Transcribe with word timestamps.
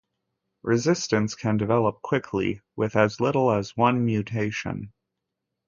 Resistance 0.63 1.35
can 1.35 1.57
develop 1.57 2.01
quickly 2.01 2.61
with 2.75 2.95
as 2.95 3.21
little 3.21 3.51
as 3.51 3.77
one 3.77 4.03
mutation. 4.03 4.93